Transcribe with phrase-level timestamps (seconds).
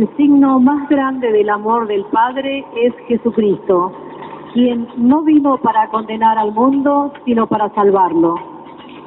[0.00, 3.92] el signo más grande del amor del Padre es Jesucristo,
[4.54, 8.34] quien no vino para condenar al mundo, sino para salvarlo.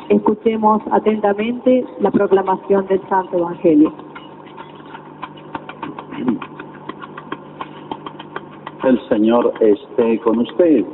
[0.10, 3.92] Escuchemos atentamente la proclamación del Santo Evangelio.
[8.84, 10.86] El Señor esté con ustedes.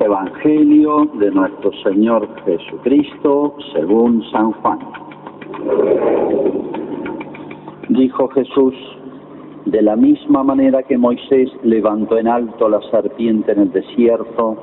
[0.00, 4.80] Evangelio de nuestro Señor Jesucristo según San Juan.
[7.88, 8.74] Dijo Jesús,
[9.66, 14.56] de la misma manera que Moisés levantó en alto la serpiente en el desierto,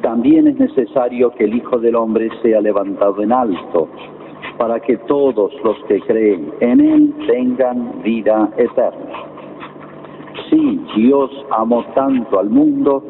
[0.00, 3.88] también es necesario que el Hijo del Hombre sea levantado en alto,
[4.56, 9.12] para que todos los que creen en Él tengan vida eterna.
[10.48, 13.02] Sí, Dios amó tanto al mundo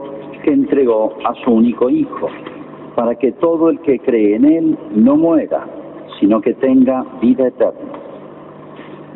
[0.43, 2.29] que entregó a su único Hijo,
[2.97, 5.67] para que todo el que cree en Él no muera,
[6.19, 7.92] sino que tenga vida eterna.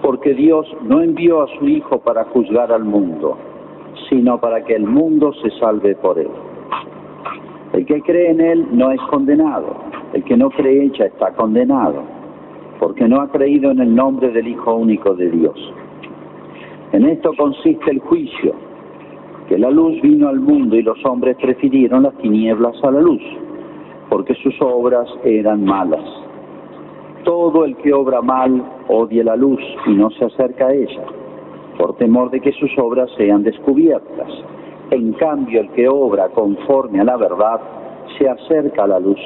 [0.07, 3.37] Porque Dios no envió a su Hijo para juzgar al mundo,
[4.09, 6.29] sino para que el mundo se salve por Él.
[7.73, 9.75] El que cree en Él no es condenado,
[10.13, 12.05] el que no cree ya está condenado,
[12.79, 15.75] porque no ha creído en el nombre del Hijo único de Dios.
[16.93, 18.55] En esto consiste el juicio,
[19.49, 23.23] que la luz vino al mundo y los hombres prefirieron las tinieblas a la luz,
[24.09, 26.26] porque sus obras eran malas.
[27.27, 31.03] Todo el que obra mal odia la luz y no se acerca a ella,
[31.77, 34.29] por temor de que sus obras sean descubiertas.
[34.93, 37.61] En cambio, el que obra conforme a la verdad
[38.17, 39.19] se acerca a la luz,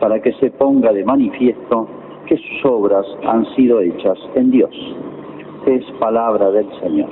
[0.00, 1.88] para que se ponga de manifiesto
[2.26, 4.74] que sus obras han sido hechas en Dios.
[5.64, 7.08] Es palabra del Señor.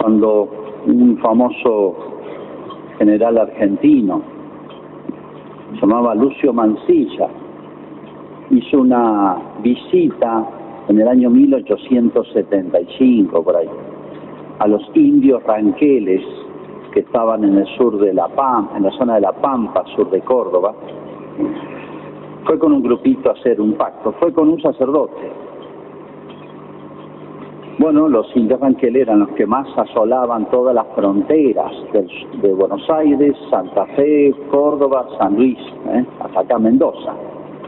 [0.00, 0.48] Cuando
[0.86, 1.96] un famoso
[2.98, 4.22] general argentino,
[5.74, 7.28] se llamaba Lucio Mansilla,
[8.50, 10.44] hizo una visita
[10.88, 13.68] en el año 1875, por ahí,
[14.58, 16.22] a los indios ranqueles
[16.92, 20.08] que estaban en el sur de La Pampa, en la zona de La Pampa, sur
[20.10, 20.74] de Córdoba,
[22.44, 25.30] fue con un grupito a hacer un pacto, fue con un sacerdote.
[27.90, 33.86] Bueno, los indios eran los que más asolaban todas las fronteras de, Buenos Aires, Santa
[33.96, 35.56] Fe, Córdoba, San Luis,
[35.94, 36.04] ¿eh?
[36.20, 37.14] hasta acá Mendoza,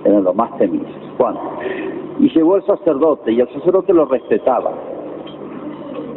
[0.04, 0.92] eran los más temibles.
[1.16, 1.40] Bueno,
[2.18, 4.72] y llegó el sacerdote y el sacerdote lo respetaba.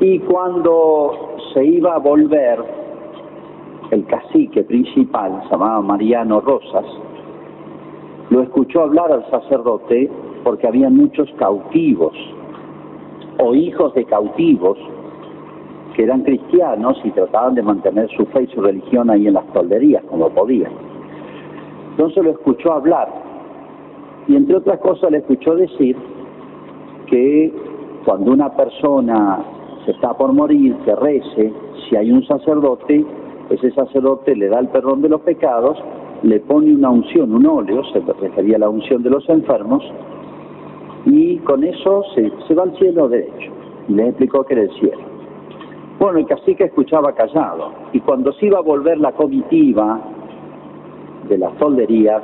[0.01, 2.59] Y cuando se iba a volver,
[3.91, 6.85] el cacique principal, se llamaba Mariano Rosas,
[8.31, 10.11] lo escuchó hablar al sacerdote
[10.43, 12.13] porque había muchos cautivos
[13.43, 14.77] o hijos de cautivos
[15.95, 19.45] que eran cristianos y trataban de mantener su fe y su religión ahí en las
[19.53, 20.71] tolderías como podían.
[21.91, 23.09] Entonces lo escuchó hablar
[24.27, 25.95] y entre otras cosas le escuchó decir
[27.07, 27.53] que
[28.05, 29.39] cuando una persona
[29.85, 31.53] se está por morir, que rece,
[31.87, 33.05] si hay un sacerdote,
[33.49, 35.77] ese sacerdote le da el perdón de los pecados,
[36.23, 39.83] le pone una unción, un óleo, se refería a la unción de los enfermos,
[41.05, 43.51] y con eso se, va al cielo derecho.
[43.87, 45.01] Y le explicó que era el cielo.
[45.99, 50.01] Bueno, el cacique escuchaba callado, y cuando se iba a volver la comitiva
[51.29, 52.23] de las tolderías,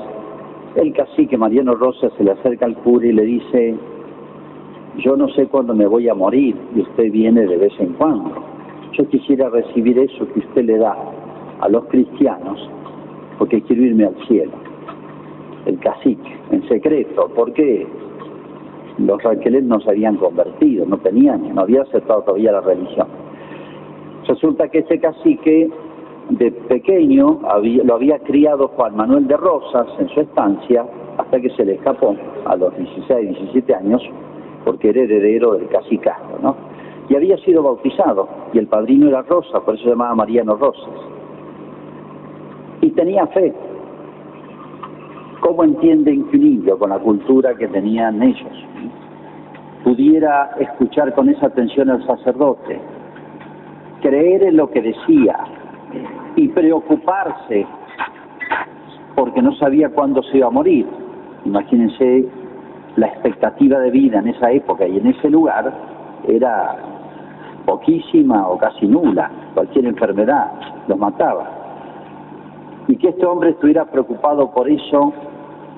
[0.75, 3.75] el cacique Mariano Rosa se le acerca al cura y le dice,
[4.97, 8.31] yo no sé cuándo me voy a morir y usted viene de vez en cuando.
[8.93, 10.95] Yo quisiera recibir eso que usted le da
[11.61, 12.69] a los cristianos
[13.37, 14.51] porque quiero irme al cielo.
[15.65, 17.87] El cacique, en secreto, porque
[18.99, 23.07] los ranqueles no se habían convertido, no tenían, no había aceptado todavía la religión.
[24.27, 25.69] Resulta que ese cacique
[26.29, 27.39] de pequeño
[27.83, 30.85] lo había criado Juan Manuel de Rosas en su estancia
[31.17, 32.15] hasta que se le escapó
[32.45, 34.01] a los 16, 17 años
[34.63, 36.55] porque era heredero del cacicazgo, ¿no?
[37.09, 40.93] Y había sido bautizado, y el padrino era Rosa, por eso se llamaba Mariano Rosas.
[42.81, 43.51] Y tenía fe.
[45.39, 48.65] ¿Cómo entienden que un niño, con la cultura que tenían ellos,
[49.89, 52.79] pudiera escuchar con esa atención al sacerdote,
[54.03, 55.35] creer en lo que decía
[56.35, 57.65] y preocuparse
[59.15, 60.85] porque no sabía cuándo se iba a morir?
[61.43, 62.27] Imagínense
[62.97, 65.73] la expectativa de vida en esa época y en ese lugar
[66.27, 66.75] era
[67.65, 69.31] poquísima o casi nula.
[69.55, 70.51] Cualquier enfermedad
[70.87, 71.49] los mataba.
[72.87, 75.13] Y que este hombre estuviera preocupado por eso,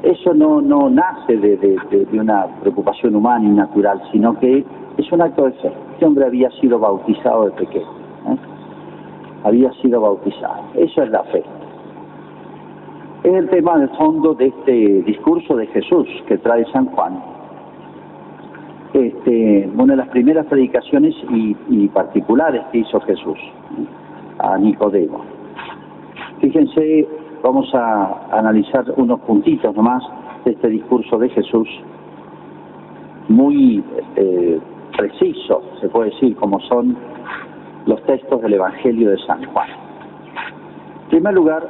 [0.03, 4.65] eso no, no nace de, de, una preocupación humana y natural, sino que
[4.97, 5.71] es un acto de fe.
[5.93, 7.85] Este hombre había sido bautizado de pequeño.
[8.27, 8.37] ¿eh?
[9.43, 10.63] había sido bautizado.
[10.75, 11.43] Eso es la fe.
[13.23, 17.21] Es el tema de fondo de este discurso de Jesús que trae San Juan.
[18.93, 23.37] Este, una de las primeras predicaciones y, particulares que hizo Jesús
[24.39, 25.21] a Nicodemo.
[26.39, 27.07] Fíjense,
[27.41, 30.03] vamos a analizar unos puntitos nomás
[30.45, 31.67] de este discurso de Jesús,
[33.29, 33.83] muy
[34.15, 34.59] eh,
[34.97, 36.95] preciso, se puede decir, como son
[37.85, 39.69] los textos del Evangelio de San Juan.
[41.03, 41.67] En primer lugar,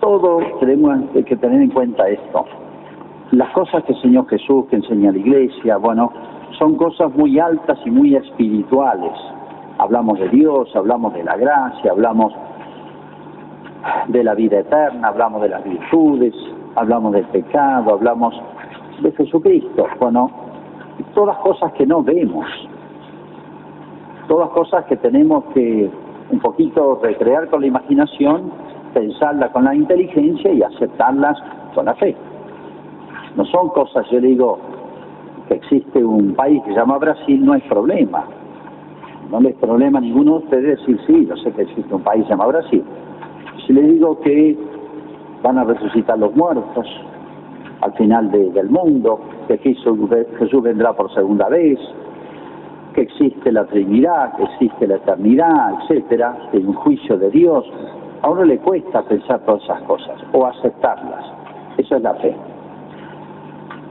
[0.00, 2.44] todos tenemos que tener en cuenta esto.
[3.32, 6.12] Las cosas que enseñó Jesús, que enseña la iglesia, bueno,
[6.58, 9.12] son cosas muy altas y muy espirituales.
[9.78, 12.32] Hablamos de Dios, hablamos de la gracia, hablamos
[14.08, 16.34] de la vida eterna, hablamos de las virtudes,
[16.74, 18.34] hablamos del pecado, hablamos
[19.00, 19.86] de Jesucristo.
[20.00, 20.30] Bueno,
[21.14, 22.46] todas cosas que no vemos,
[24.28, 25.90] todas cosas que tenemos que
[26.30, 28.50] un poquito recrear con la imaginación,
[28.94, 31.38] pensarlas con la inteligencia y aceptarlas
[31.74, 32.16] con la fe.
[33.36, 34.58] No son cosas, yo digo,
[35.48, 38.24] que existe un país que se llama Brasil, no es problema.
[39.30, 42.22] No es problema a ninguno de ustedes decir, sí, yo sé que existe un país
[42.22, 42.84] que se llama Brasil.
[43.66, 44.56] Si le digo que
[45.42, 46.86] van a resucitar los muertos
[47.80, 51.78] al final del mundo, que Jesús vendrá por segunda vez,
[52.94, 57.64] que existe la Trinidad, que existe la eternidad, etcétera, que un juicio de Dios.
[58.22, 61.24] A uno le cuesta pensar todas esas cosas o aceptarlas.
[61.76, 62.34] Eso es la fe.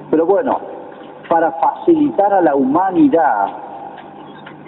[0.09, 0.59] Pero bueno,
[1.29, 3.47] para facilitar a la humanidad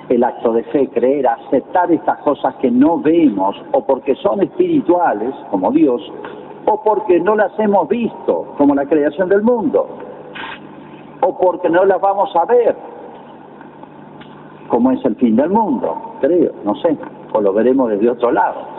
[0.09, 5.33] el acto de fe, creer, aceptar estas cosas que no vemos o porque son espirituales,
[5.51, 6.01] como Dios,
[6.65, 9.87] o porque no las hemos visto, como la creación del mundo,
[11.21, 12.75] o porque no las vamos a ver,
[14.69, 16.97] como es el fin del mundo, creo, no sé,
[17.33, 18.77] o lo veremos desde otro lado.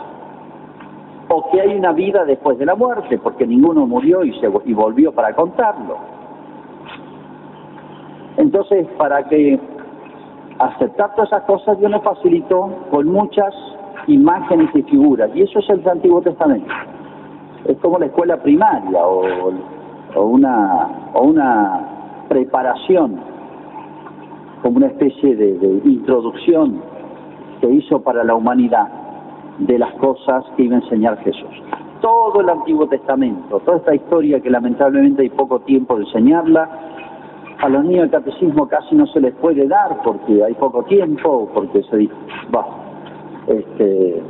[1.31, 4.73] O que hay una vida después de la muerte, porque ninguno murió y, se, y
[4.73, 5.97] volvió para contarlo.
[8.37, 9.59] Entonces, para que
[10.59, 13.53] aceptar todas esas cosas, Dios nos facilitó con muchas
[14.07, 16.71] imágenes y figuras, y eso es el Antiguo Testamento.
[17.65, 19.51] Es como la escuela primaria o,
[20.15, 21.85] una,
[22.27, 23.19] preparación
[24.61, 26.81] como una especie de, introducción
[27.61, 28.87] que hizo para la humanidad
[29.59, 31.63] de las cosas que iba a enseñar Jesús.
[32.01, 36.69] Todo el Antiguo Testamento, toda esta historia que lamentablemente hay poco tiempo de enseñarla,
[37.59, 41.49] a los niños del catecismo casi no se les puede dar porque hay poco tiempo,
[41.53, 42.09] porque se,
[43.47, 44.23] este,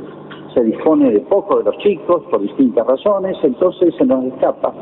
[0.52, 4.72] se dispone de poco de los chicos por distintas razones, entonces se nos escapa.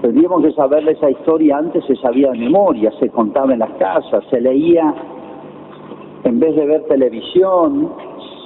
[0.00, 4.40] Tendríamos que esa historia antes, se sabía de memoria, se contaba en las casas, se
[4.40, 4.94] leía
[6.24, 7.90] en vez de ver televisión,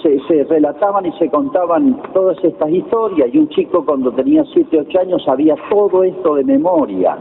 [0.03, 5.01] se, relataban y se contaban todas estas historias y un chico cuando tenía 7, 8
[5.01, 7.19] años sabía todo esto de memoria.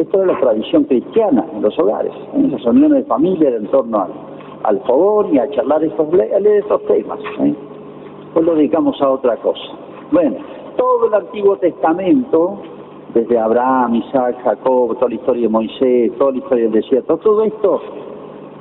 [0.00, 4.06] Esto es la tradición cristiana en los hogares, en las reuniones de familia en torno
[4.62, 7.18] al, fogón y a charlar estos, estos temas.
[7.40, 7.54] ¿eh?
[8.32, 9.60] Pues lo dedicamos a otra cosa.
[10.10, 10.36] Bueno,
[10.78, 12.62] todo el Antiguo Testamento,
[13.12, 17.44] desde Abraham, Isaac, Jacob, toda la historia de Moisés, toda la historia del desierto, todo
[17.44, 17.82] esto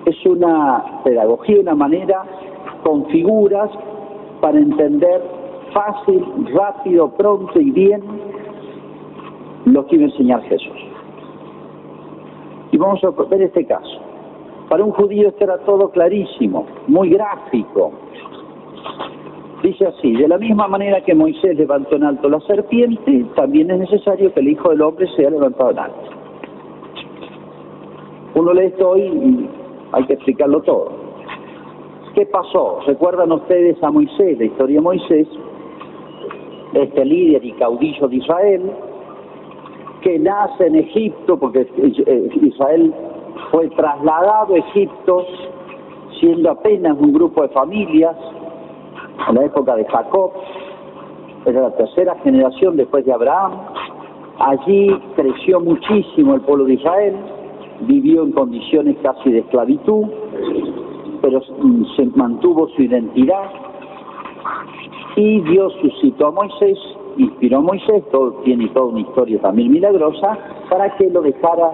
[0.07, 2.21] es una pedagogía, una manera
[2.83, 3.69] con figuras
[4.41, 5.21] para entender
[5.73, 6.21] fácil,
[6.53, 8.03] rápido, pronto y bien
[9.63, 10.89] lo que iba a enseñar Jesús.
[12.71, 13.99] Y vamos a ver este caso.
[14.69, 17.91] Para un judío esto era todo clarísimo, muy gráfico,
[19.63, 23.79] Dice así, de la misma manera que Moisés levantó en alto la serpiente, también es
[23.79, 25.99] necesario que el Hijo del Hombre sea levantado en alto.
[28.35, 29.49] Uno lee esto hoy y
[29.91, 30.91] hay que explicarlo todo.
[32.15, 32.79] ¿Qué pasó?
[32.87, 35.27] ¿Recuerdan ustedes a Moisés, la historia de Moisés,
[36.73, 38.71] este líder y caudillo de Israel,
[40.01, 42.93] que nace en Egipto, porque eh, Israel
[43.51, 45.25] fue trasladado a Egipto
[46.19, 48.15] siendo apenas un grupo de familias,
[49.27, 50.31] en la época de Jacob,
[51.45, 53.53] era la tercera generación después de Abraham.
[54.39, 57.15] Allí creció muchísimo el pueblo de Israel,
[57.81, 60.05] vivió en condiciones casi de esclavitud,
[61.21, 61.41] pero
[61.95, 63.51] se mantuvo su identidad
[65.15, 66.77] y Dios suscitó a Moisés,
[67.17, 70.37] inspiró a Moisés, todo, tiene toda una historia también milagrosa,
[70.69, 71.71] para que lo dejara,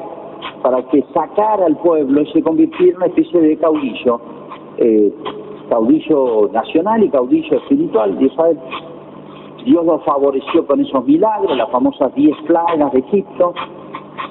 [0.61, 4.19] para que sacara al pueblo y se convirtiera en una especie de caudillo
[4.77, 5.13] eh,
[5.69, 8.57] caudillo nacional y caudillo espiritual Israel.
[9.65, 13.53] Dios lo favoreció con esos milagros, las famosas diez plagas de Egipto.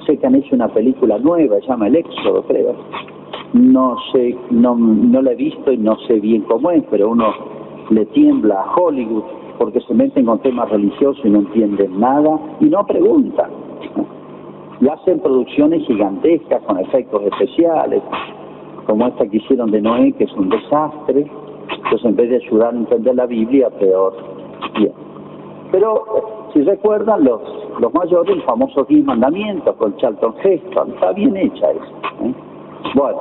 [0.05, 2.73] Sé que han hecho una película nueva, se llama El Éxodo, creo.
[3.53, 7.33] no sé, no, no la he visto y no sé bien cómo es, pero uno
[7.89, 9.23] le tiembla a Hollywood
[9.57, 13.51] porque se meten con temas religiosos y no entienden nada y no preguntan.
[14.81, 18.01] Y hacen producciones gigantescas con efectos especiales,
[18.87, 21.25] como esta que hicieron de Noé, que es un desastre.
[21.69, 24.13] Entonces, en vez de ayudar a entender la Biblia, peor.
[24.77, 24.91] Bien.
[25.71, 27.41] Pero, si recuerdan, los,
[27.79, 32.25] los mayores, el famoso Diez Mandamientos con Charlton Heston, está bien hecha eso.
[32.25, 32.33] ¿eh?
[32.93, 33.19] Bueno,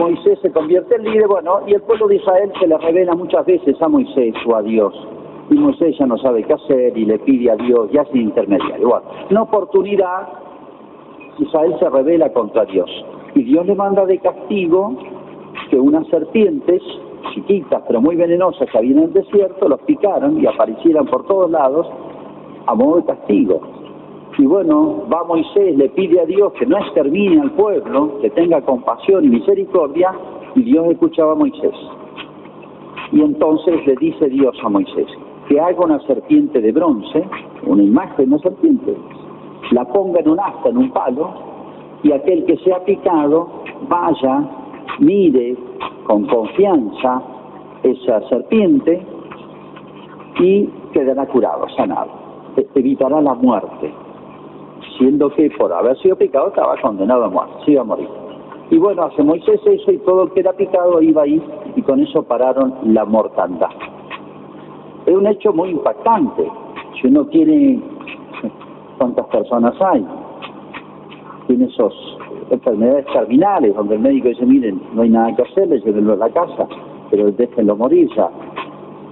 [0.00, 3.44] Moisés se convierte en líder, bueno, y el pueblo de Israel se le revela muchas
[3.44, 4.94] veces a Moisés o a Dios.
[5.50, 8.88] Y Moisés ya no sabe qué hacer y le pide a Dios, ya sin intermediario.
[8.88, 10.26] Bueno, una oportunidad,
[11.38, 12.88] Israel se revela contra Dios.
[13.34, 14.96] Y Dios le manda de castigo
[15.68, 16.82] que unas serpientes
[17.34, 21.50] chiquitas pero muy venenosas que había en el desierto los picaron y aparecieran por todos
[21.50, 21.86] lados
[22.66, 23.60] a modo de castigo.
[24.38, 28.60] Y bueno, va Moisés, le pide a Dios que no extermine al pueblo, que tenga
[28.62, 30.12] compasión y misericordia,
[30.54, 31.74] y Dios escuchaba a Moisés.
[33.12, 35.08] Y entonces le dice Dios a Moisés,
[35.48, 37.24] que haga una serpiente de bronce,
[37.66, 38.96] una imagen de una serpiente,
[39.72, 41.30] la ponga en un asta, en un palo,
[42.02, 43.48] y aquel que sea picado
[43.88, 44.48] vaya,
[45.00, 45.56] mire
[46.06, 47.22] con confianza
[47.82, 49.02] esa serpiente
[50.38, 52.10] y quedará curado, sanado,
[52.56, 53.92] e-, evitará la muerte
[55.00, 58.08] siendo que por haber sido picado estaba condenado a muerte, se iba a morir.
[58.70, 61.42] Y bueno, hace Moisés eso y todo el que era picado iba ahí
[61.74, 63.70] y con eso pararon la mortandad.
[65.06, 66.46] Es un hecho muy impactante.
[67.00, 67.80] Si uno tiene,
[68.98, 70.06] ¿cuántas personas hay?
[71.46, 72.18] Tiene esos
[72.50, 76.28] enfermedades terminales donde el médico dice, miren, no hay nada que hacerle, llévenlo a la
[76.28, 76.68] casa,
[77.10, 78.28] pero déjenlo morir ya.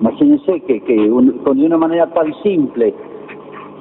[0.01, 2.95] Imagínense que, que con de una manera tan simple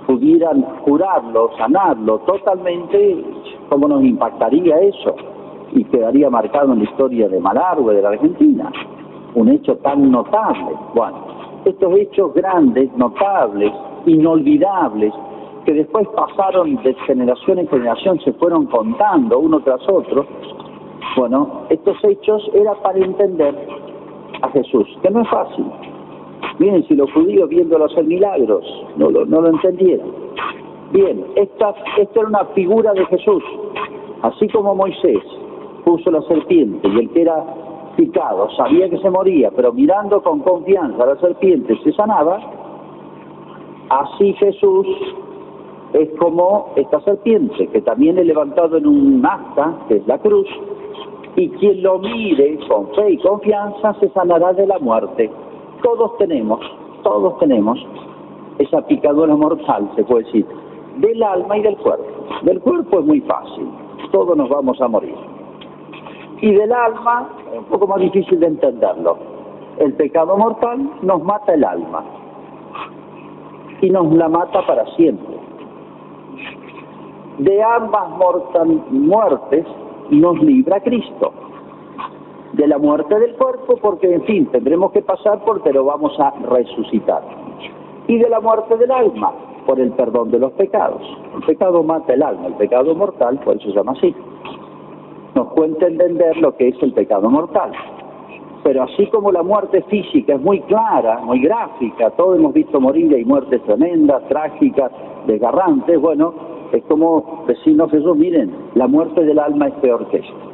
[0.08, 3.24] pudieran curarlo, sanarlo totalmente,
[3.70, 5.16] ¿cómo nos impactaría eso?
[5.74, 8.72] Y quedaría marcado en la historia de Malargüe, de la Argentina.
[9.36, 10.72] Un hecho tan notable.
[10.96, 11.18] Bueno,
[11.66, 13.72] estos hechos grandes, notables,
[14.06, 15.14] inolvidables,
[15.66, 20.26] que después pasaron de generación en generación, se fueron contando uno tras otro,
[21.18, 23.54] bueno, estos hechos era para entender
[24.42, 25.66] a Jesús, que no es fácil,
[26.60, 28.66] Miren, si los judíos viéndolo hacer milagros
[28.98, 30.12] no lo, no lo entendieron.
[30.92, 33.44] Bien, esta, esta era una figura de Jesús.
[34.22, 35.22] Así como Moisés
[35.86, 37.44] puso la serpiente y el que era
[37.96, 42.40] picado sabía que se moría, pero mirando con confianza a la serpiente se sanaba,
[43.90, 44.88] así Jesús
[45.94, 50.48] es como esta serpiente, que también es levantado en un asta, que es la cruz,
[51.36, 55.30] y quien lo mire con fe y confianza se sanará de la muerte.
[55.84, 56.60] Todos tenemos,
[57.04, 57.78] todos tenemos
[58.60, 60.46] esa picadura mortal, se puede decir,
[60.98, 62.06] del alma y del cuerpo.
[62.44, 63.68] Del cuerpo es muy fácil,
[64.12, 65.16] todos nos vamos a morir.
[66.42, 69.18] Y del alma es un poco más difícil de entenderlo.
[69.78, 72.04] El pecado mortal nos mata el alma
[73.82, 75.38] y nos la mata para siempre.
[77.38, 78.10] De ambas
[78.90, 79.66] muertes
[80.10, 81.32] nos libra Cristo
[82.54, 86.32] de la muerte del cuerpo, porque en fin, tendremos que pasar por, pero vamos a
[86.50, 87.22] resucitar.
[88.08, 89.34] Y de la muerte del alma,
[89.66, 91.02] por el perdón de los pecados.
[91.36, 94.16] El pecado mata el alma, el pecado mortal, por eso se llama así.
[95.36, 97.72] Nos cuenta entender lo que es el pecado mortal.
[98.64, 103.12] Pero así como la muerte física es muy clara, muy gráfica, todos hemos visto morir
[103.12, 104.92] y muertes tremendas, trágicas,
[105.26, 106.34] desgarrantes, bueno,
[106.72, 110.47] es como decirnos Jesús, miren, la muerte del alma es peor que esto.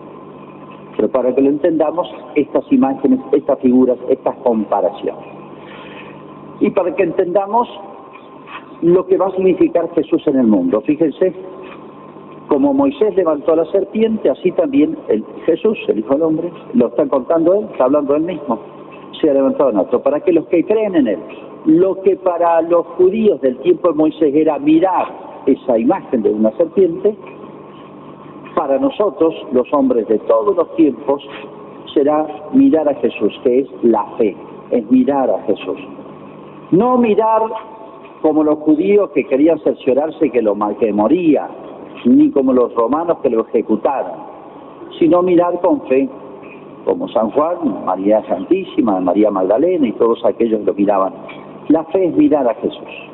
[0.96, 5.26] Pero para que lo entendamos, estas imágenes, estas figuras, estas comparaciones.
[6.60, 7.68] Y para que entendamos
[8.82, 10.82] lo que va a significar Jesús en el mundo.
[10.82, 11.34] Fíjense,
[12.48, 14.98] como Moisés levantó a la serpiente, así también
[15.46, 18.60] Jesús, el Hijo del Hombre, lo está contando él, está hablando él mismo,
[19.20, 21.20] se ha levantado en otro, para que los que creen en él,
[21.66, 25.08] lo que para los judíos del tiempo de Moisés era mirar
[25.46, 27.16] esa imagen de una serpiente,
[28.56, 31.24] para nosotros, los hombres de todos los tiempos,
[31.94, 34.36] será mirar a Jesús, que es la fe,
[34.72, 35.78] es mirar a Jesús.
[36.72, 37.42] No mirar
[38.22, 41.48] como los judíos que querían cerciorarse que lo que moría,
[42.06, 44.14] ni como los romanos que lo ejecutaron,
[44.98, 46.10] sino mirar con fe,
[46.86, 51.14] como San Juan, María Santísima, María Magdalena y todos aquellos que lo miraban.
[51.70, 53.10] La fe es mirar a Jesús.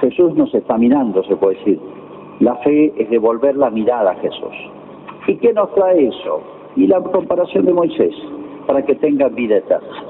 [0.00, 1.95] Jesús nos está mirando, se puede decir.
[2.40, 4.54] La fe es devolver la mirada a Jesús.
[5.26, 6.42] ¿Y qué nos trae eso?
[6.76, 8.14] Y la comparación de Moisés,
[8.66, 10.04] para que tengan vida eterna.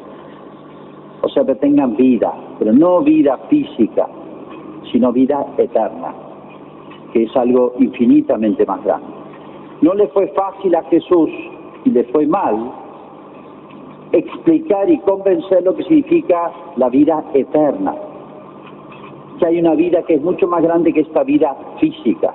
[1.23, 4.09] O sea, que tengan vida, pero no vida física,
[4.93, 6.15] sino vida eterna,
[7.13, 9.07] que es algo infinitamente más grande.
[9.83, 11.31] No le fue fácil a Jesús
[11.85, 12.73] y le fue mal
[14.13, 17.95] explicar y convencer lo que significa la vida eterna.
[19.39, 22.35] Que hay una vida que es mucho más grande que esta vida física.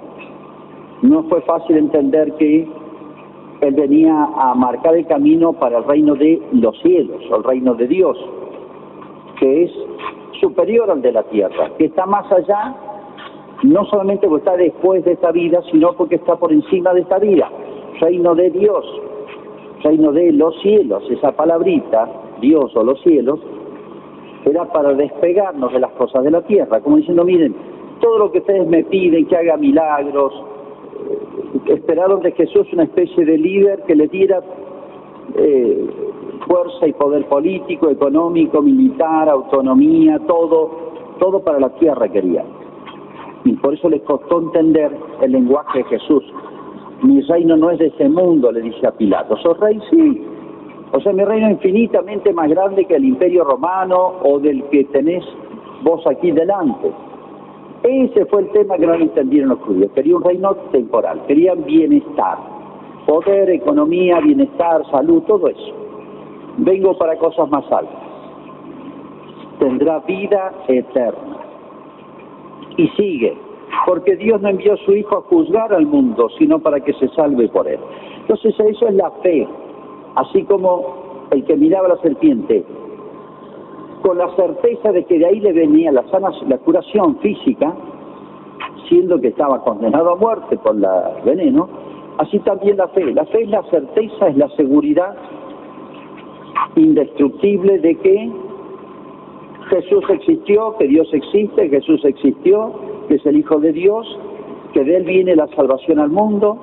[1.01, 2.67] No fue fácil entender que
[3.62, 7.74] Él venía a marcar el camino para el reino de los cielos, o el reino
[7.74, 8.17] de Dios,
[9.39, 9.72] que es
[10.39, 12.75] superior al de la tierra, que está más allá,
[13.63, 17.20] no solamente porque está después de esta vida, sino porque está por encima de esta
[17.20, 17.50] vida.
[18.00, 18.86] Reino de Dios,
[19.84, 23.39] reino de los cielos, esa palabrita, Dios o los cielos,
[24.45, 27.55] era para despegarnos de las cosas de la tierra, como diciendo, miren,
[28.00, 30.33] todo lo que ustedes me piden, que haga milagros,
[31.10, 34.41] eh, esperaron de Jesús una especie de líder que le diera
[35.36, 35.88] eh,
[36.48, 40.71] fuerza y poder político, económico, militar, autonomía, todo,
[41.19, 42.43] todo para la tierra quería.
[43.43, 46.24] Y por eso les costó entender el lenguaje de Jesús.
[47.03, 49.36] Mi reino no es de ese mundo, le dice a Pilato.
[49.38, 49.79] ¿Sos rey?
[49.89, 50.21] Sí.
[50.93, 55.24] O sea, mi reino infinitamente más grande que el imperio romano o del que tenés
[55.83, 56.91] vos aquí delante.
[57.83, 59.91] Ese fue el tema que no entendieron los judíos.
[59.95, 62.38] Quería un reino temporal, querían bienestar,
[63.07, 65.74] poder, economía, bienestar, salud, todo eso.
[66.57, 67.95] Vengo para cosas más altas.
[69.60, 71.38] Tendrá vida eterna.
[72.77, 73.36] Y sigue,
[73.86, 77.07] porque Dios no envió a su Hijo a juzgar al mundo, sino para que se
[77.10, 77.79] salve por él.
[78.21, 79.48] Entonces eso es la fe,
[80.15, 82.63] así como el que miraba a la serpiente,
[84.01, 87.74] con la certeza de que de ahí le venía la, sana, la curación física,
[88.89, 90.86] siendo que estaba condenado a muerte por el
[91.24, 91.70] veneno,
[92.18, 93.13] así también la fe.
[93.13, 95.15] La fe es la certeza, es la seguridad
[96.75, 98.32] indestructible de que
[99.70, 102.74] Jesús existió, que Dios existe, Jesús existió,
[103.08, 104.20] que es el Hijo de Dios,
[104.74, 106.60] que de Él viene la salvación al mundo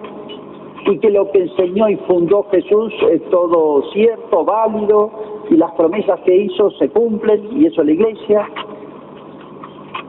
[0.90, 5.10] y que lo que enseñó y fundó Jesús es todo cierto, válido
[5.50, 8.48] y las promesas que hizo se cumplen y eso es la iglesia.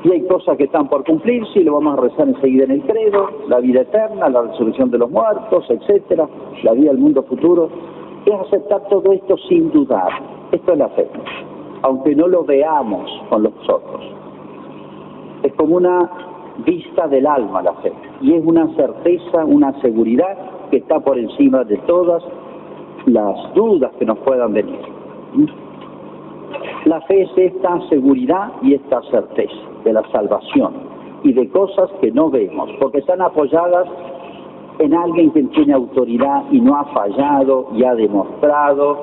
[0.06, 2.82] Y hay cosas que están por cumplirse y lo vamos a rezar enseguida en el
[2.84, 6.30] credo, la vida eterna, la resurrección de los muertos, etcétera,
[6.64, 7.70] la vida del mundo futuro.
[8.26, 10.10] Es aceptar todo esto sin dudar.
[10.54, 11.10] Esto es la fe,
[11.82, 14.02] aunque no lo veamos con los ojos.
[15.44, 16.10] Es como una
[16.66, 20.38] vista del alma la fe y es una certeza, una seguridad
[20.70, 22.24] que está por encima de todas
[23.06, 24.80] las dudas que nos puedan venir.
[26.86, 29.54] La fe es esta seguridad y esta certeza
[29.84, 30.74] de la salvación
[31.24, 33.88] y de cosas que no vemos, porque están apoyadas
[34.80, 38.98] en alguien que tiene autoridad y no ha fallado y ha demostrado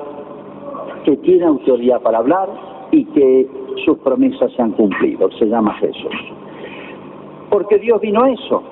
[1.05, 2.49] que tiene autoridad para hablar
[2.91, 3.47] y que
[3.85, 6.15] sus promesas se han cumplido, se llama Jesús.
[7.49, 8.63] Porque Dios vino eso,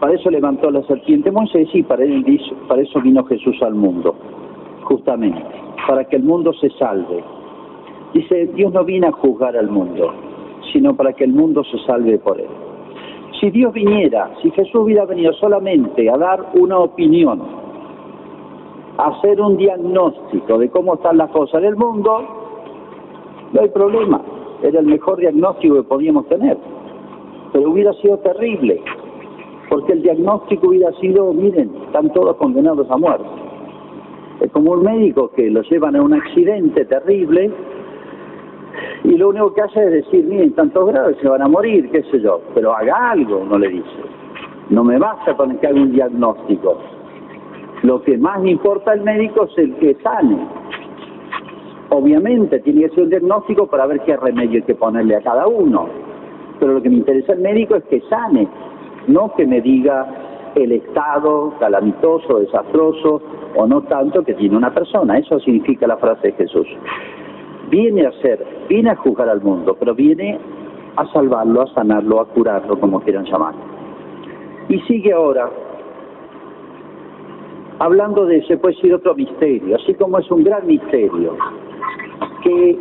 [0.00, 2.24] para eso levantó la serpiente Moisés y para, él,
[2.66, 4.14] para eso vino Jesús al mundo,
[4.84, 5.42] justamente,
[5.86, 7.22] para que el mundo se salve.
[8.14, 10.12] Dice, Dios no vino a juzgar al mundo,
[10.72, 12.48] sino para que el mundo se salve por él.
[13.40, 17.42] Si Dios viniera, si Jesús hubiera venido solamente a dar una opinión,
[18.96, 22.22] a hacer un diagnóstico de cómo están las cosas en el mundo,
[23.52, 24.22] no hay problema.
[24.62, 26.56] Era el mejor diagnóstico que podíamos tener.
[27.52, 28.82] Pero hubiera sido terrible,
[29.80, 33.24] porque el diagnóstico hubiera sido, miren, están todos condenados a muerte.
[34.40, 37.50] Es como un médico que lo llevan a un accidente terrible
[39.04, 42.02] y lo único que hace es decir, miren, tantos graves se van a morir, qué
[42.04, 43.88] sé yo, pero haga algo, no le dice.
[44.68, 46.76] No me basta con que haga un diagnóstico.
[47.82, 50.46] Lo que más importa al médico es el que sane.
[51.88, 55.46] Obviamente tiene que ser un diagnóstico para ver qué remedio hay que ponerle a cada
[55.46, 55.88] uno.
[56.58, 58.46] Pero lo que me interesa al médico es que sane
[59.06, 60.06] no que me diga
[60.54, 63.22] el estado calamitoso, desastroso
[63.56, 65.18] o no tanto que tiene una persona.
[65.18, 66.66] Eso significa la frase de Jesús.
[67.70, 70.38] Viene a ser, viene a juzgar al mundo, pero viene
[70.96, 73.54] a salvarlo, a sanarlo, a curarlo, como quieran llamar.
[74.68, 75.48] Y sigue ahora
[77.80, 81.34] hablando de ese, puede ser otro misterio, así como es un gran misterio,
[82.42, 82.78] que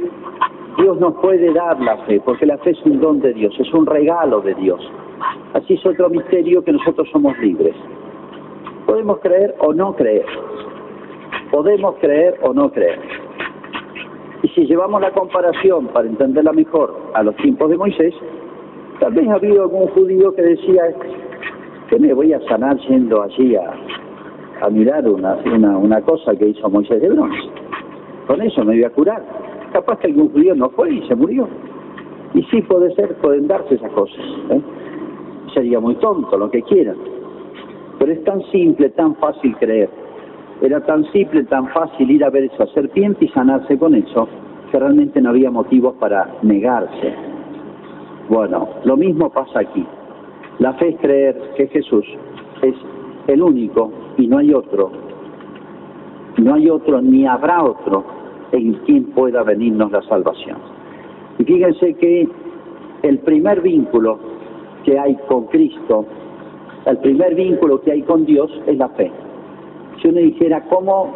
[0.77, 3.73] Dios nos puede dar la fe, porque la fe es un don de Dios, es
[3.73, 4.79] un regalo de Dios.
[5.53, 7.75] Así es otro misterio que nosotros somos libres.
[8.85, 10.25] Podemos creer o no creer.
[11.51, 12.99] Podemos creer o no creer.
[14.43, 18.13] Y si llevamos la comparación para entenderla mejor a los tiempos de Moisés,
[18.99, 20.83] tal vez ha habido algún judío que decía
[21.89, 26.69] que me voy a sanar yendo allí a, mirar una, una, una cosa que hizo
[26.69, 27.49] Moisés de bronce.
[28.27, 29.23] Con eso me voy a curar.
[29.73, 31.47] Capaz que algún judío no fue y se murió.
[32.33, 34.19] Y sí puede ser, pueden darse esas cosas.
[34.51, 34.61] ¿eh?
[35.59, 36.95] Sería muy tonto, lo que quieran.
[37.97, 39.89] Pero es tan simple, tan fácil creer.
[40.61, 44.29] Era tan simple, tan fácil ir a ver esa serpiente y sanarse con eso,
[44.71, 47.13] que realmente no había motivos para negarse.
[48.29, 49.85] Bueno, lo mismo pasa aquí.
[50.59, 52.05] La fe es creer que Jesús
[52.61, 52.75] es
[53.27, 54.91] el único y no hay otro.
[56.37, 58.05] No hay otro ni habrá otro
[58.53, 60.57] en quien pueda venirnos la salvación.
[61.37, 62.29] Y fíjense que
[63.03, 64.38] el primer vínculo
[64.83, 66.05] que hay con Cristo,
[66.85, 69.11] el primer vínculo que hay con Dios es la fe.
[70.01, 71.13] Si uno dijera, ¿cómo,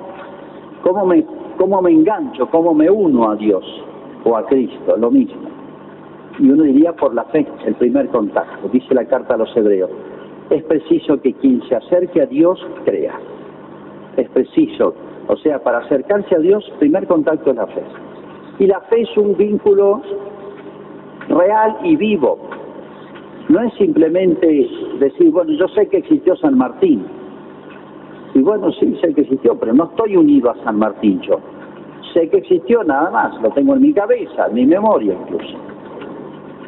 [0.83, 1.25] cómo, me,
[1.57, 3.63] cómo me engancho, cómo me uno a Dios
[4.25, 4.97] o a Cristo?
[4.97, 5.41] Lo mismo.
[6.39, 9.89] Y uno diría por la fe, el primer contacto, dice la carta a los hebreos.
[10.49, 13.13] Es preciso que quien se acerque a Dios crea.
[14.17, 14.93] Es preciso,
[15.27, 17.83] o sea, para acercarse a Dios, primer contacto es la fe.
[18.59, 20.01] Y la fe es un vínculo
[21.29, 22.37] real y vivo.
[23.53, 27.05] No es simplemente decir, bueno, yo sé que existió San Martín.
[28.33, 31.37] Y bueno, sí, sé que existió, pero no estoy unido a San Martín yo.
[32.15, 35.55] Sé que existió nada más, lo tengo en mi cabeza, en mi memoria incluso.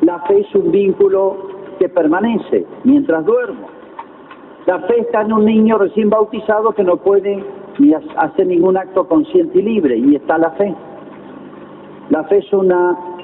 [0.01, 1.47] La fe es un vínculo
[1.79, 3.65] que permanece mientras duermo.
[4.67, 7.43] La fe está en un niño recién bautizado que no puede
[7.79, 10.71] ni hacer ningún acto consciente y libre, y está la fe.
[12.11, 13.14] La fe es una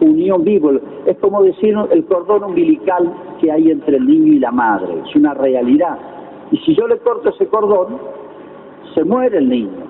[0.00, 0.72] unión viva,
[1.06, 5.14] es como decir el cordón umbilical que hay entre el niño y la madre, es
[5.14, 5.98] una realidad.
[6.50, 7.98] Y si yo le corto ese cordón,
[8.94, 9.84] se muere el niño,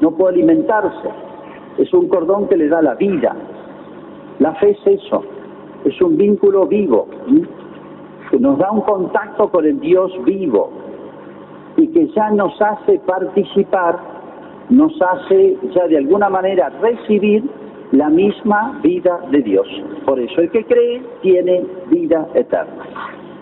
[0.00, 1.08] no puede alimentarse.
[1.78, 3.34] Es un cordón que le da la vida.
[4.38, 5.22] La fe es eso,
[5.84, 7.08] es un vínculo vivo,
[8.30, 10.70] que nos da un contacto con el Dios vivo
[11.76, 13.98] y que ya nos hace participar,
[14.70, 17.44] nos hace ya de alguna manera recibir
[17.94, 19.66] la misma vida de Dios.
[20.04, 22.84] Por eso el que cree tiene vida eterna.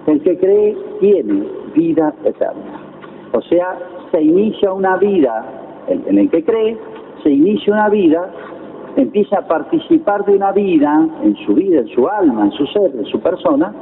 [0.06, 2.80] El que cree tiene vida eterna.
[3.32, 3.78] O sea,
[4.10, 5.44] se inicia una vida,
[5.88, 6.76] en el que cree,
[7.22, 8.30] se inicia una vida,
[8.96, 12.94] empieza a participar de una vida, en su vida, en su alma, en su ser,
[12.94, 13.72] en su persona,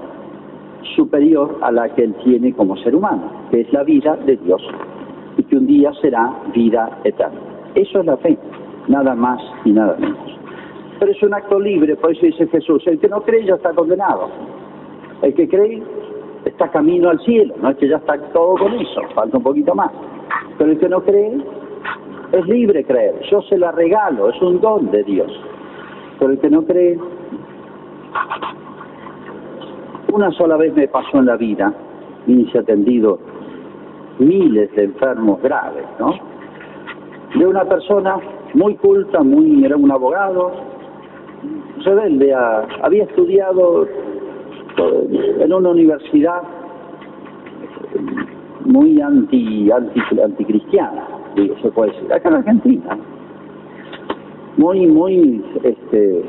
[0.94, 4.62] superior a la que él tiene como ser humano, que es la vida de Dios,
[5.36, 7.40] y que un día será vida eterna.
[7.74, 8.38] Eso es la fe,
[8.86, 10.39] nada más y nada menos
[11.00, 13.72] pero es un acto libre, por eso dice Jesús, el que no cree ya está
[13.72, 14.28] condenado.
[15.22, 15.82] El que cree
[16.44, 19.74] está camino al cielo, no es que ya está todo con eso, falta un poquito
[19.74, 19.90] más.
[20.58, 21.38] Pero el que no cree
[22.32, 25.32] es libre creer, yo se la regalo, es un don de Dios.
[26.18, 26.98] Pero el que no cree,
[30.12, 31.72] una sola vez me pasó en la vida,
[32.26, 33.18] y se atendido
[34.18, 36.14] miles de enfermos graves, ¿no?
[37.34, 38.16] De una persona
[38.52, 40.52] muy culta, muy, era un abogado,
[41.84, 43.86] rebelde, había estudiado
[45.40, 46.42] en una universidad
[48.64, 51.06] muy anti, anti anticristiana,
[51.62, 52.98] se puede decir, acá en Argentina,
[54.56, 56.22] muy, muy, este,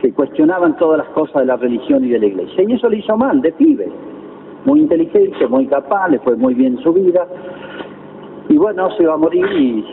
[0.00, 2.64] que cuestionaban todas las cosas de la religión y de la iglesia.
[2.68, 3.88] Y eso le hizo mal, de pibe,
[4.64, 7.26] muy inteligente, muy capaz, le fue muy bien su vida.
[8.48, 9.84] Y bueno, se va a morir y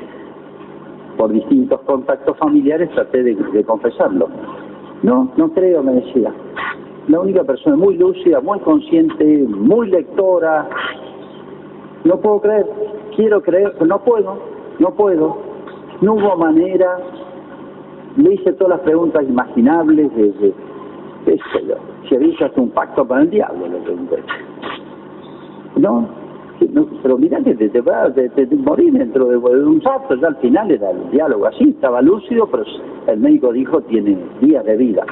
[1.17, 4.27] por distintos contactos familiares traté de confesarlo.
[5.03, 6.33] No, no creo, me decía.
[7.09, 10.69] La única persona muy lúcida, muy consciente, muy lectora.
[12.05, 12.65] No puedo creer,
[13.15, 14.37] quiero creer, pero no puedo,
[14.79, 15.37] no puedo.
[16.01, 16.97] No hubo manera.
[18.15, 20.53] Le hice todas las preguntas imaginables desde,
[21.25, 21.75] qué sé yo,
[22.07, 24.23] si había hasta un pacto para el diablo, le pregunté.
[25.77, 26.07] No,
[27.01, 28.13] pero mira que te, va a
[28.57, 32.63] morir dentro de, un rato, ya al final era el diálogo así, estaba lúcido, pero
[33.07, 35.05] el médico dijo tiene días de vida.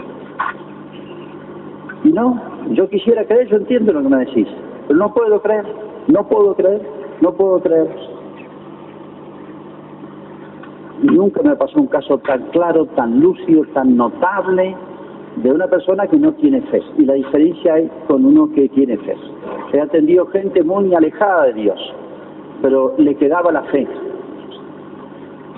[2.04, 4.48] Y no, yo quisiera creer, yo entiendo lo que me decís,
[4.88, 5.66] pero no puedo creer,
[6.08, 6.82] no puedo creer,
[7.22, 7.88] no puedo creer.
[11.04, 14.76] Nunca me pasó un caso tan claro, tan lúcido, tan notable
[15.38, 16.82] de una persona que no tiene fe.
[16.98, 19.16] Y la diferencia es con uno que tiene fe.
[19.74, 21.80] He atendido gente muy alejada de Dios,
[22.62, 23.88] pero le quedaba la fe.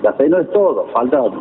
[0.02, 1.32] La fe no es todo, falta un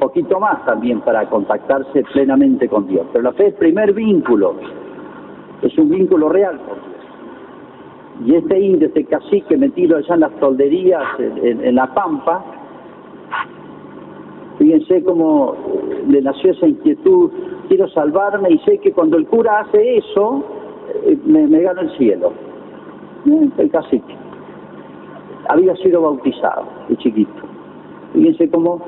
[0.00, 3.06] poquito más también para contactarse plenamente con Dios.
[3.12, 4.54] Pero la fe es el primer vínculo,
[5.62, 6.94] es un vínculo real con Dios.
[8.26, 12.44] Y este indio, este cacique metido allá en las tolderías, en la pampa,
[14.58, 15.56] fíjense cómo
[16.08, 17.30] le nació esa inquietud,
[17.68, 20.44] quiero salvarme y sé que cuando el cura hace eso,
[21.24, 22.32] me, me gano el cielo.
[23.26, 24.16] Eh, el cacique.
[25.48, 27.32] Había sido bautizado de chiquito.
[28.12, 28.80] Fíjense cómo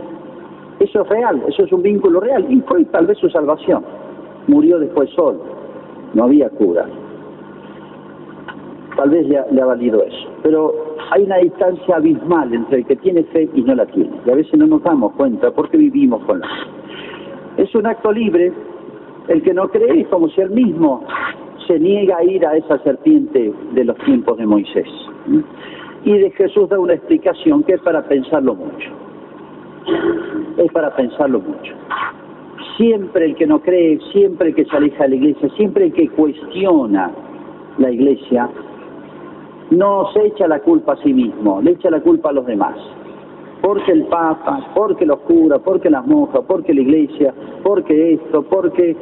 [0.78, 3.82] eso es real, eso es un vínculo real y fue tal vez su salvación.
[4.46, 5.40] Murió después solo,
[6.14, 6.86] no había cura.
[8.96, 10.28] tal vez le ha, valido eso.
[10.42, 10.74] Pero
[11.10, 14.10] hay una distancia abismal entre el que tiene fe y no la tiene.
[14.26, 17.62] Y a veces no nos damos cuenta porque vivimos con la fe.
[17.62, 18.52] Es un acto libre.
[19.28, 21.02] El que no cree es como si él mismo
[21.66, 24.88] se niega a ir a esa serpiente de los tiempos de Moisés.
[26.04, 28.90] Y de Jesús da una explicación que es para pensarlo mucho.
[30.56, 31.74] Es para pensarlo mucho.
[32.76, 35.92] Siempre el que no cree, siempre el que se aleja de la iglesia, siempre el
[35.92, 37.10] que cuestiona
[37.78, 38.48] la iglesia,
[39.70, 42.76] no se echa la culpa a sí mismo, le echa la culpa a los demás.
[43.62, 48.96] Porque el Papa, porque los curas, porque las monjas, porque la iglesia, porque esto, porque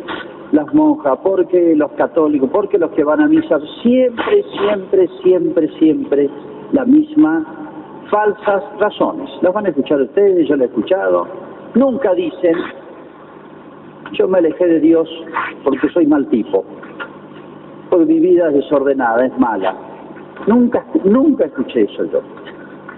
[0.55, 6.31] las monjas, porque los católicos, porque los que van a misa, siempre, siempre, siempre, siempre
[6.73, 7.45] la misma
[8.09, 9.29] falsas razones.
[9.43, 11.27] Las van a escuchar ustedes, yo las he escuchado.
[11.75, 12.55] Nunca dicen,
[14.13, 15.09] yo me alejé de Dios
[15.65, 16.65] porque soy mal tipo,
[17.91, 19.75] porque mi vida es desordenada, es mala.
[20.47, 22.21] Nunca, nunca escuché eso yo.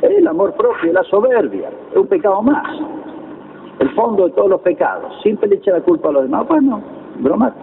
[0.03, 2.66] El amor propio, la soberbia, es un pecado más.
[3.79, 5.11] El fondo de todos los pecados.
[5.23, 6.47] Siempre le echa la culpa a los demás.
[6.49, 6.83] Bueno,
[7.20, 7.55] broma.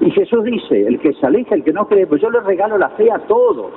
[0.00, 2.78] Y Jesús dice, el que se aleja, el que no cree, pues yo le regalo
[2.78, 3.72] la fe a todos.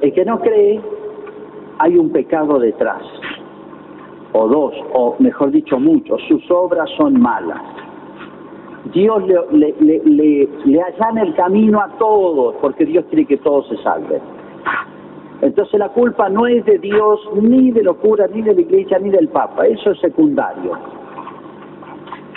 [0.00, 0.80] El que no cree,
[1.78, 3.02] hay un pecado detrás.
[4.32, 7.60] O dos, o mejor dicho muchos, sus obras son malas.
[8.92, 13.68] Dios le, le, le, le, allana el camino a todos, porque Dios quiere que todos
[13.68, 14.20] se salven.
[15.42, 18.98] Entonces la culpa no es de Dios, ni de los curas, ni de la iglesia,
[18.98, 20.72] ni del Papa, eso es secundario.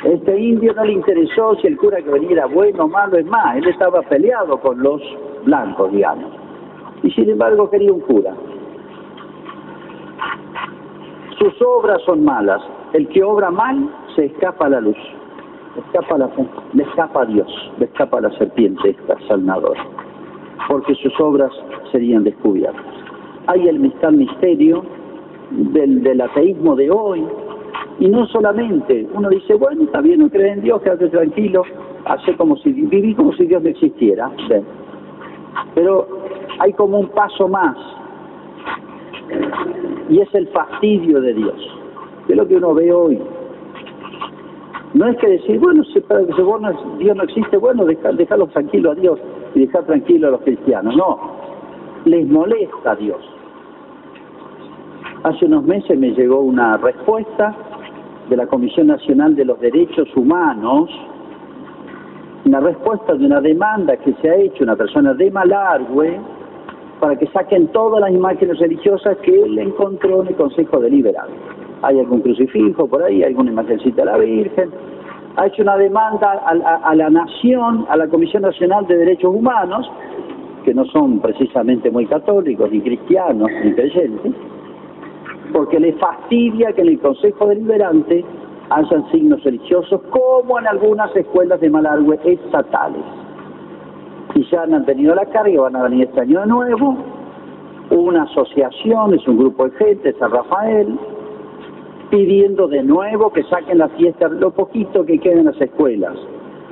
[0.04, 3.26] Este indio no le interesó si el cura que venía era bueno o malo, es
[3.26, 5.02] más, él estaba peleado con los
[5.46, 6.32] blancos, digamos.
[7.04, 8.34] Y sin embargo quería un cura.
[11.38, 12.62] Sus obras son malas.
[12.94, 14.98] El que obra mal se escapa a la luz
[15.78, 16.30] escapa la,
[16.74, 19.84] le escapa a Dios, le escapa a la serpiente esta salnadora,
[20.68, 21.52] porque sus obras
[21.91, 22.84] serían descubiertas.
[23.48, 24.84] Hay el misterio
[25.52, 27.24] del, ateísmo de hoy,
[28.00, 31.63] y no solamente, uno dice, bueno, está bien, no cree en Dios, quédate tranquilo,
[32.06, 34.32] hace como si, viví como si Dios no existiera,
[35.76, 36.08] pero
[36.60, 37.78] hay como un paso más,
[40.10, 41.56] y es el fastidio de Dios,
[42.28, 43.20] que es lo que uno ve hoy,
[44.94, 46.34] no es que decir, bueno, para que
[47.00, 49.20] Dios no existe, bueno, dejarlo tranquilo a Dios
[49.56, 50.96] y dejar tranquilo a los cristianos.
[50.96, 51.20] No,
[52.06, 53.18] les molesta a Dios.
[55.24, 57.56] Hace unos meses me llegó una respuesta
[58.30, 60.89] de la Comisión Nacional de los Derechos Humanos,
[62.46, 66.20] una respuesta de una demanda que se ha hecho una persona de Malargüe
[67.00, 71.32] para que saquen todas las imágenes religiosas que él encontró en el Consejo Deliberado
[71.86, 74.72] hay algún crucifijo por ahí, alguna imagencita de la Virgen,
[75.38, 79.89] ha hecho una demanda a, la Nación, a la Comisión Nacional de Derechos Humanos,
[80.63, 84.34] que no son precisamente muy católicos, ni cristianos, ni creyentes,
[85.52, 88.24] porque le fastidia que en el Consejo Deliberante
[88.69, 93.04] hayan signos religiosos, como en algunas escuelas de Malargüe estatales.
[94.34, 96.98] Y ya han tenido la carga, van a venir este año de nuevo,
[97.91, 100.98] una asociación, es un grupo de gente, San Rafael,
[102.10, 106.15] pidiendo de nuevo que saquen la fiesta, lo poquito que queda en las escuelas,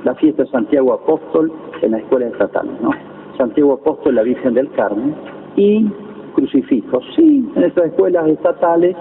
[0.04, 2.90] la fiesta de Santiago Apóstol en la escuela estatal, ¿no?
[3.36, 5.14] Santiago Apóstol, la Virgen del Carmen,
[5.56, 5.86] y
[6.34, 7.04] crucifijos.
[7.16, 8.96] Sí, en estas escuelas estatales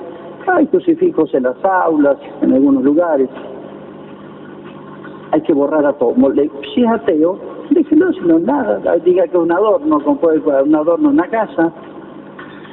[0.48, 3.30] hay crucifijos en las aulas, en algunos lugares.
[5.32, 6.13] Hay que borrar a todo.
[6.74, 7.39] Si es ateo,
[7.72, 11.72] déjelo, si no nada, diga que un adorno, como puede un adorno en una casa,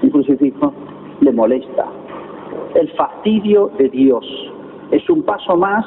[0.03, 0.73] un crucifijo,
[1.21, 1.87] le molesta
[2.75, 4.25] el fastidio de Dios.
[4.91, 5.85] Es un paso más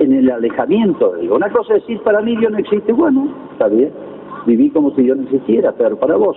[0.00, 1.36] en el alejamiento de Dios.
[1.36, 3.92] Una cosa es decir, para mí Dios no existe, bueno, está bien,
[4.46, 6.36] viví como si Dios no existiera, pero para vos.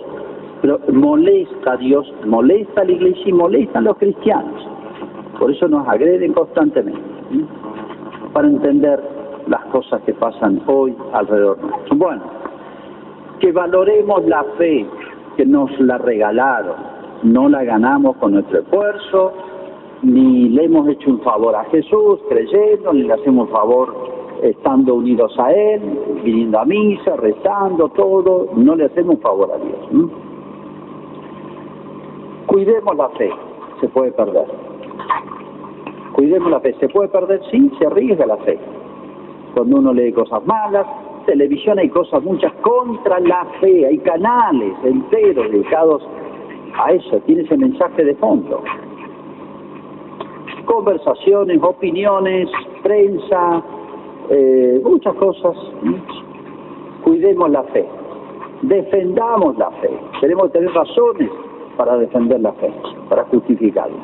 [0.62, 4.67] Pero molesta a Dios, molesta a la iglesia y molesta a los cristianos.
[5.39, 6.99] Por eso nos agreden constantemente,
[8.34, 8.99] para entender
[9.47, 11.95] las cosas que pasan hoy alrededor nuestro.
[11.95, 12.23] Bueno,
[13.39, 14.86] que valoremos la fe
[15.36, 16.75] que nos la regalaron,
[17.23, 19.34] no la ganamos con nuestro esfuerzo,
[20.03, 23.93] ni le hemos hecho un favor a Jesús creyendo, ni le hacemos un favor
[24.43, 25.82] estando unidos a Él,
[26.23, 30.12] viniendo a misa, rezando, todo, no le hacemos un favor a Dios.
[32.45, 33.32] Cuidemos la fe,
[33.82, 34.45] se puede perder.
[36.13, 38.60] Cuidemos la fe, se puede perder, sí, se arriesga la fe.
[39.53, 40.86] Cuando uno lee cosas malas,
[41.25, 46.01] televisión hay cosas muchas contra la fe, hay canales enteros dedicados
[46.78, 48.63] a eso, tiene ese mensaje de fondo.
[50.66, 52.50] Conversaciones, opiniones,
[52.84, 53.63] prensa,
[54.30, 55.56] eh, muchas cosas
[57.04, 57.88] cuidemos la fe,
[58.63, 59.90] defendamos la fe.
[60.22, 61.30] Tenemos que tener razones
[61.78, 62.72] para defender la fe,
[63.10, 63.98] para justificarla.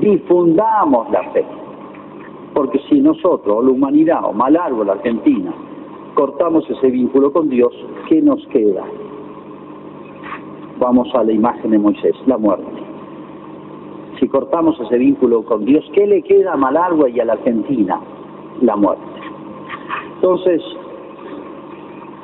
[0.00, 1.44] Difundamos la fe,
[2.54, 5.52] porque si nosotros, o la humanidad, o mal árbol, la Argentina,
[6.14, 7.72] cortamos ese vínculo con Dios,
[8.08, 8.84] ¿qué nos queda?
[10.80, 12.64] Vamos a la imagen de Moisés, la muerte.
[14.18, 18.00] Si cortamos ese vínculo con Dios, ¿qué le queda a Malargua y a la Argentina?
[18.62, 19.04] La muerte.
[20.14, 20.62] Entonces,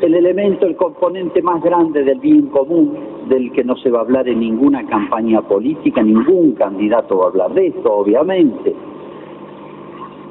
[0.01, 2.97] el elemento, el componente más grande del bien común,
[3.29, 7.29] del que no se va a hablar en ninguna campaña política, ningún candidato va a
[7.29, 8.75] hablar de esto, obviamente.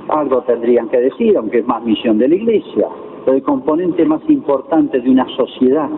[0.10, 2.88] Algo tendrían que decir, aunque es más misión de la Iglesia,
[3.24, 5.90] pero el componente más importante de una sociedad,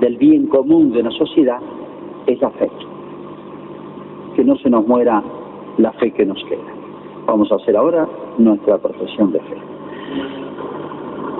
[0.00, 1.58] del bien común de la sociedad
[2.26, 2.70] es la fe.
[4.34, 5.22] Que no se nos muera
[5.78, 6.62] la fe que nos queda.
[7.26, 8.08] Vamos a hacer ahora
[8.38, 9.56] nuestra profesión de fe.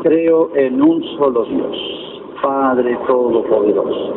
[0.02, 4.14] Creo en un solo Dios, Padre Todopoderoso.